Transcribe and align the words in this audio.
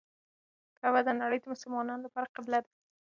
کعبه 0.77 1.01
د 1.05 1.09
نړۍ 1.21 1.37
د 1.41 1.45
مسلمانانو 1.53 2.05
لپاره 2.07 2.33
قبله 2.35 2.59
ده. 2.63 2.69